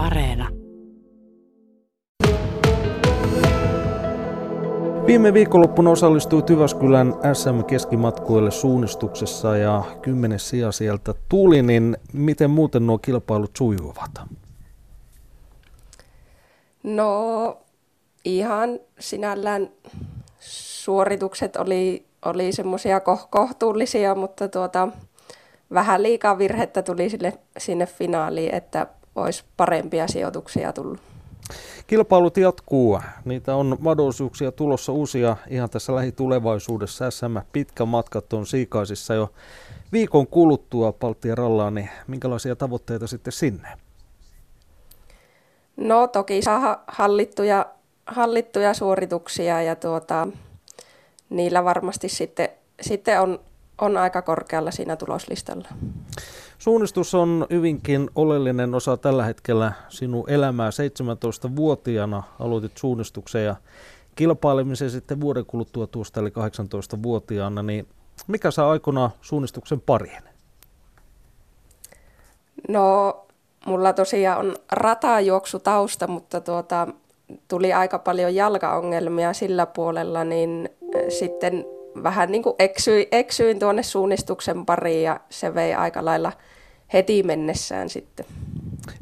Areena. 0.00 0.48
Viime 5.06 5.34
viikonloppuna 5.34 5.90
osallistui 5.90 6.42
Tyväskylän 6.42 7.14
SM-keskimatkoille 7.32 8.50
suunnistuksessa 8.50 9.56
ja 9.56 9.82
kymmenes 10.02 10.48
sija 10.48 10.72
sieltä 10.72 11.14
tuli, 11.28 11.62
niin 11.62 11.96
miten 12.12 12.50
muuten 12.50 12.86
nuo 12.86 12.98
kilpailut 12.98 13.50
sujuvat? 13.56 14.10
No 16.82 17.58
ihan 18.24 18.80
sinällään 18.98 19.70
suoritukset 20.40 21.56
oli, 21.56 22.06
oli 22.24 22.52
semmoisia 22.52 23.00
kohtuullisia, 23.30 24.14
mutta 24.14 24.48
tuota, 24.48 24.88
vähän 25.74 26.02
liikaa 26.02 26.38
virhettä 26.38 26.82
tuli 26.82 27.10
sille, 27.10 27.38
sinne 27.58 27.86
finaaliin, 27.86 28.54
että 28.54 28.86
olisi 29.22 29.44
parempia 29.56 30.08
sijoituksia 30.08 30.72
tullut. 30.72 31.00
Kilpailut 31.86 32.36
jatkuu. 32.36 33.00
Niitä 33.24 33.54
on 33.54 33.76
mahdollisuuksia 33.80 34.52
tulossa 34.52 34.92
uusia 34.92 35.36
ihan 35.48 35.70
tässä 35.70 35.94
lähitulevaisuudessa. 35.94 37.10
SM 37.10 37.36
pitkä 37.52 37.84
matkat 37.84 38.32
on 38.32 38.46
Siikaisissa 38.46 39.14
jo 39.14 39.32
viikon 39.92 40.26
kuluttua 40.26 40.92
Baltian 40.92 41.38
rallaan, 41.38 41.74
niin 41.74 41.90
minkälaisia 42.06 42.56
tavoitteita 42.56 43.06
sitten 43.06 43.32
sinne? 43.32 43.68
No 45.76 46.06
toki 46.06 46.42
saa 46.42 46.84
hallittuja, 46.86 47.66
hallittuja 48.06 48.74
suorituksia 48.74 49.62
ja 49.62 49.76
tuota, 49.76 50.28
niillä 51.30 51.64
varmasti 51.64 52.08
sitten, 52.08 52.48
sitten 52.80 53.20
on, 53.20 53.40
on 53.80 53.96
aika 53.96 54.22
korkealla 54.22 54.70
siinä 54.70 54.96
tuloslistalla. 54.96 55.68
Suunnistus 56.60 57.14
on 57.14 57.46
hyvinkin 57.50 58.10
oleellinen 58.14 58.74
osa 58.74 58.96
tällä 58.96 59.24
hetkellä 59.24 59.72
sinun 59.88 60.30
elämää. 60.30 60.70
17-vuotiaana 60.70 62.22
aloitit 62.40 62.76
suunnistuksen 62.76 63.44
ja 63.44 63.56
kilpailemisen 64.14 64.90
sitten 64.90 65.20
vuoden 65.20 65.46
kuluttua 65.46 65.86
tuosta 65.86 66.20
eli 66.20 66.28
18-vuotiaana. 66.28 67.62
Niin 67.62 67.88
mikä 68.26 68.50
saa 68.50 68.70
aikona 68.70 69.10
suunnistuksen 69.20 69.80
pariin? 69.80 70.22
No, 72.68 73.16
mulla 73.66 73.92
tosiaan 73.92 74.38
on 74.38 74.56
ratajuoksutausta, 74.72 76.06
mutta 76.06 76.40
tuota, 76.40 76.88
tuli 77.48 77.72
aika 77.72 77.98
paljon 77.98 78.34
jalkaongelmia 78.34 79.32
sillä 79.32 79.66
puolella, 79.66 80.24
niin 80.24 80.68
sitten 81.08 81.64
vähän 82.02 82.30
niin 82.30 82.42
kuin 82.42 82.54
eksyin, 82.58 83.06
eksyin 83.12 83.58
tuonne 83.58 83.82
suunnistuksen 83.82 84.66
pariin 84.66 85.02
ja 85.02 85.20
se 85.28 85.54
vei 85.54 85.74
aika 85.74 86.04
lailla 86.04 86.32
heti 86.92 87.22
mennessään 87.22 87.88
sitten. 87.88 88.26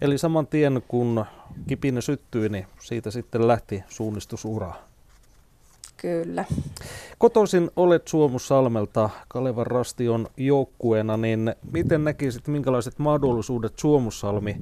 Eli 0.03 0.19
saman 0.19 0.47
tien 0.47 0.83
kun 0.89 1.25
kipinä 1.67 2.01
syttyi, 2.01 2.49
niin 2.49 2.67
siitä 2.81 3.11
sitten 3.11 3.49
lähti 3.49 3.85
suunnistusura. 3.89 4.73
Kyllä. 5.97 6.45
Kotoisin 7.19 7.71
olet 7.77 8.09
Suomussalmelta 8.09 9.11
Kalevan 9.29 9.67
Rastion 9.67 10.29
joukkueena, 10.37 11.17
niin 11.17 11.55
miten 11.73 12.05
näkisit, 12.05 12.49
minkälaiset 12.49 12.99
mahdollisuudet 12.99 13.79
Suomussalmi 13.79 14.57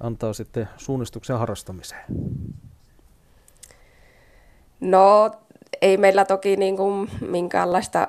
antaa 0.00 0.32
sitten 0.32 0.68
suunnistuksen 0.76 1.38
harrastamiseen? 1.38 2.04
No 4.80 5.30
ei 5.82 5.96
meillä 5.96 6.24
toki 6.24 6.56
niin 6.56 6.76
kuin 6.76 7.10
minkäänlaista 7.28 8.08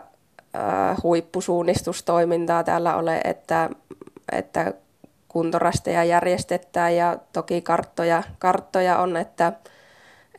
äh, 0.56 0.98
huippusuunnistustoimintaa 1.04 2.64
täällä 2.64 2.96
ole, 2.96 3.22
että, 3.24 3.70
että 4.32 4.74
kuntorasteja 5.28 6.04
järjestetään 6.04 6.96
ja 6.96 7.18
toki 7.34 7.62
karttoja, 7.62 8.24
karttoja 8.40 9.00
on, 9.00 9.18
että, 9.18 9.54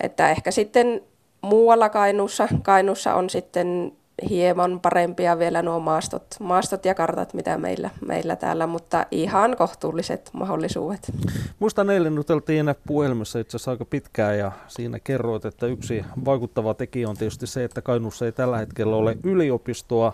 että 0.01 0.31
ehkä 0.31 0.51
sitten 0.51 1.03
muualla 1.43 1.89
Kainuussa, 1.89 2.49
Kainuussa 2.63 3.15
on 3.15 3.31
sitten 3.31 3.93
hieman 4.29 4.81
parempia 4.81 5.39
vielä 5.39 5.63
nuo 5.63 5.81
maastot, 5.81 6.27
maastot 6.41 6.85
ja 6.85 6.95
kartat, 6.95 7.35
mitä 7.35 7.59
meillä, 7.59 7.91
meillä 8.07 8.37
täällä, 8.37 8.67
mutta 8.67 9.07
ihan 9.11 9.57
kohtuulliset 9.57 10.31
mahdollisuudet. 10.33 11.13
Muistan 11.59 11.91
eilen 11.91 12.15
nuteltiin 12.15 12.75
puhelimessa 12.87 13.39
itse 13.39 13.57
asiassa 13.57 13.71
aika 13.71 13.85
pitkään 13.85 14.39
ja 14.39 14.53
siinä 14.69 14.99
kerroit, 15.01 15.45
että 15.45 15.67
yksi 15.67 16.05
vaikuttava 16.25 16.75
tekijä 16.75 17.09
on 17.09 17.17
tietysti 17.17 17.47
se, 17.47 17.65
että 17.65 17.83
Kainuussa 17.83 18.25
ei 18.25 18.33
tällä 18.33 18.59
hetkellä 18.59 18.97
ole 18.97 19.17
yliopistoa. 19.23 20.13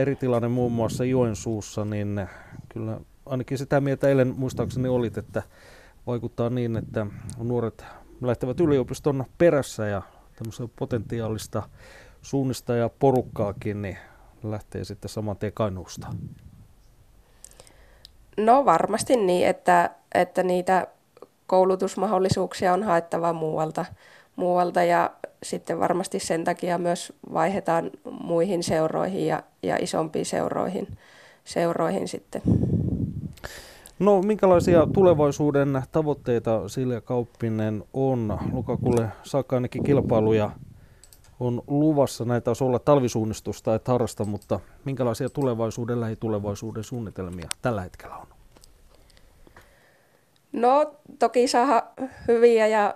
eri 0.00 0.16
tilanne 0.16 0.48
muun 0.48 0.72
muassa 0.72 1.04
Joensuussa, 1.04 1.84
niin 1.84 2.28
kyllä 2.74 3.00
ainakin 3.26 3.58
sitä 3.58 3.80
mieltä 3.80 4.08
eilen 4.08 4.34
muistaakseni 4.36 4.88
olit, 4.88 5.18
että 5.18 5.42
vaikuttaa 6.06 6.50
niin, 6.50 6.76
että 6.76 7.06
nuoret 7.38 7.84
lähtevät 8.20 8.60
yliopiston 8.60 9.24
perässä 9.38 9.86
ja 9.86 10.02
tämmöistä 10.36 10.68
potentiaalista 10.78 11.62
suunnistajaporukkaakin, 12.22 13.82
niin 13.82 13.98
lähtee 14.42 14.84
sitten 14.84 15.08
saman 15.08 15.36
tien 15.36 15.52
Kainuusta? 15.52 16.06
No 18.36 18.64
varmasti 18.64 19.16
niin, 19.16 19.46
että, 19.46 19.90
että 20.14 20.42
niitä 20.42 20.86
koulutusmahdollisuuksia 21.46 22.72
on 22.72 22.82
haettava 22.82 23.32
muualta, 23.32 23.84
muualta 24.36 24.82
ja 24.82 25.10
sitten 25.42 25.80
varmasti 25.80 26.20
sen 26.20 26.44
takia 26.44 26.78
myös 26.78 27.12
vaihdetaan 27.32 27.90
muihin 28.04 28.62
seuroihin 28.62 29.26
ja, 29.26 29.42
ja 29.62 29.76
isompiin 29.80 30.26
seuroihin, 30.26 30.98
seuroihin 31.44 32.08
sitten. 32.08 32.42
No 33.98 34.22
minkälaisia 34.22 34.86
tulevaisuuden 34.92 35.82
tavoitteita 35.92 36.68
Silja 36.68 37.00
Kauppinen 37.00 37.84
on? 37.92 38.38
Lokakuulle 38.52 39.08
saakka 39.22 39.56
ainakin 39.56 39.84
kilpailuja 39.84 40.50
on 41.40 41.62
luvassa. 41.66 42.24
Näitä 42.24 42.44
taisi 42.44 42.64
olla 42.64 42.78
talvisuunnistusta 42.78 43.74
et 43.74 43.88
harrasta, 43.88 44.24
mutta 44.24 44.60
minkälaisia 44.84 45.28
tulevaisuuden, 45.28 46.00
lähitulevaisuuden 46.00 46.84
suunnitelmia 46.84 47.48
tällä 47.62 47.82
hetkellä 47.82 48.16
on? 48.16 48.26
No 50.52 50.94
toki 51.18 51.48
saa 51.48 51.92
hyviä 52.28 52.66
ja 52.66 52.94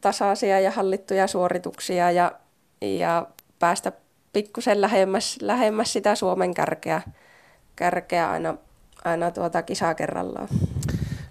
tasaisia 0.00 0.60
ja 0.60 0.70
hallittuja 0.70 1.26
suorituksia 1.26 2.10
ja, 2.10 2.32
ja 2.80 3.26
päästä 3.58 3.92
pikkusen 4.32 4.80
lähemmäs, 4.80 5.38
lähemmäs 5.42 5.92
sitä 5.92 6.14
Suomen 6.14 6.54
kärkeä, 6.54 7.02
kärkeä 7.78 8.30
aina, 8.30 8.54
aina 9.04 9.30
tuota 9.30 9.62
kisaa 9.62 9.94
kerrallaan. 9.94 10.48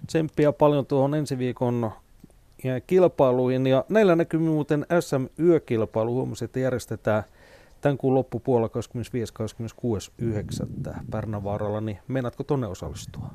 Tsemppiä 0.06 0.52
paljon 0.52 0.86
tuohon 0.86 1.14
ensi 1.14 1.38
viikon 1.38 1.92
kilpailuihin. 2.86 3.66
Ja 3.66 3.84
näillä 3.88 4.16
näkyy 4.16 4.40
muuten 4.40 4.86
SM-yökilpailu. 5.00 6.14
Huomasin, 6.14 6.44
että 6.46 6.60
järjestetään 6.60 7.22
tämän 7.80 7.98
kuun 7.98 8.14
loppupuolella 8.14 8.70
25.26.9. 10.92 10.94
Pärnävaaralla, 11.10 11.80
niin 11.80 11.98
meinaatko 12.08 12.44
tuonne 12.44 12.66
osallistua? 12.66 13.30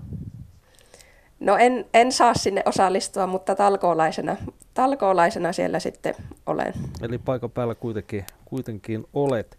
No 1.40 1.58
en, 1.58 1.86
en 1.94 2.12
saa 2.12 2.34
sinne 2.34 2.62
osallistua, 2.66 3.28
mutta 3.28 3.56
talkoolaisena, 3.56 4.38
talkoolaisena 4.74 5.54
siellä 5.54 5.80
sitten 5.80 6.16
olen. 6.46 6.74
Eli 7.02 7.18
paikan 7.18 7.52
päällä 7.52 7.76
kuitenkin, 7.76 8.26
kuitenkin 8.54 9.06
olet. 9.14 9.58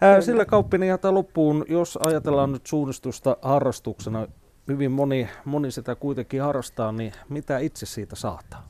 Ää, 0.00 0.20
sillä 0.20 0.44
kauppinen 0.44 0.88
jätä 0.88 1.14
loppuun, 1.14 1.64
jos 1.68 1.96
ajatellaan 1.96 2.52
nyt 2.52 2.66
suunnistusta 2.66 3.36
harrastuksena, 3.42 4.26
hyvin 4.68 4.92
moni, 4.92 5.28
moni 5.44 5.70
sitä 5.70 5.94
kuitenkin 5.94 6.42
harrastaa, 6.42 6.92
niin 6.92 7.12
mitä 7.28 7.58
itse 7.58 7.86
siitä 7.86 8.16
saataa? 8.16 8.68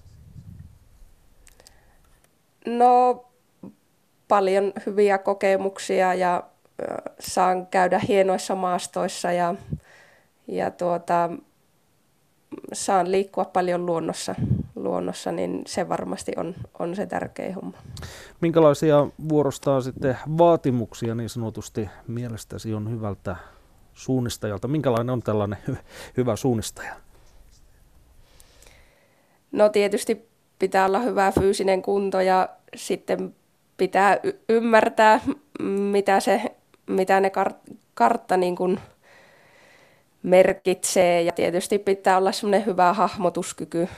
No 2.66 3.24
paljon 4.28 4.72
hyviä 4.86 5.18
kokemuksia 5.18 6.14
ja 6.14 6.42
saan 7.20 7.66
käydä 7.66 8.00
hienoissa 8.08 8.54
maastoissa 8.54 9.32
ja, 9.32 9.54
ja 10.48 10.70
tuota, 10.70 11.30
saan 12.72 13.10
liikkua 13.10 13.44
paljon 13.44 13.86
luonnossa, 13.86 14.34
luonnossa, 14.86 15.32
niin 15.32 15.62
se 15.66 15.88
varmasti 15.88 16.32
on, 16.36 16.54
on 16.78 16.96
se 16.96 17.06
tärkeä 17.06 17.54
homma. 17.54 17.78
Minkälaisia 18.40 19.06
vuorostaan 19.28 19.82
sitten 19.82 20.18
vaatimuksia 20.38 21.14
niin 21.14 21.28
sanotusti 21.28 21.88
mielestäsi 22.06 22.74
on 22.74 22.90
hyvältä 22.90 23.36
suunnistajalta? 23.94 24.68
Minkälainen 24.68 25.10
on 25.10 25.22
tällainen 25.22 25.58
hy- 25.70 25.76
hyvä 26.16 26.36
suunnistaja? 26.36 26.94
No 29.52 29.68
tietysti 29.68 30.28
pitää 30.58 30.86
olla 30.86 30.98
hyvä 30.98 31.32
fyysinen 31.32 31.82
kunto 31.82 32.20
ja 32.20 32.48
sitten 32.76 33.34
pitää 33.76 34.18
y- 34.22 34.38
ymmärtää, 34.48 35.20
mitä, 35.92 36.20
se, 36.20 36.42
mitä 36.86 37.20
ne 37.20 37.28
kart- 37.28 37.74
kartta 37.94 38.36
niin 38.36 38.56
kuin 38.56 38.80
merkitsee. 40.22 41.22
Ja 41.22 41.32
tietysti 41.32 41.78
pitää 41.78 42.16
olla 42.16 42.32
semmoinen 42.32 42.66
hyvä 42.66 42.92
hahmotuskyky, 42.92 43.88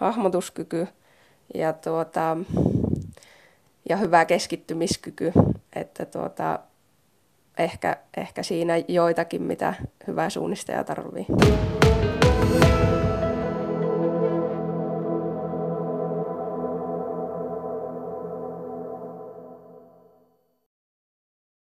hahmotuskyky 0.00 0.86
ja, 1.54 1.72
tuota, 1.72 2.36
ja 3.88 3.96
hyvä 3.96 4.24
keskittymiskyky. 4.24 5.32
Että 5.72 6.04
tuota, 6.04 6.58
ehkä, 7.58 7.96
ehkä 8.16 8.42
siinä 8.42 8.74
joitakin, 8.88 9.42
mitä 9.42 9.74
hyvä 10.06 10.30
suunnistaja 10.30 10.84
tarvitsee. 10.84 11.30